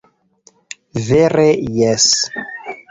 Vere 1.09 1.47
jes! 1.79 2.11